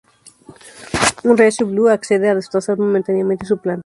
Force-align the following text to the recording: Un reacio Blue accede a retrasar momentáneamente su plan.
Un 1.29 1.37
reacio 1.41 1.65
Blue 1.71 1.87
accede 1.95 2.27
a 2.27 2.33
retrasar 2.33 2.75
momentáneamente 2.79 3.45
su 3.45 3.59
plan. 3.59 3.79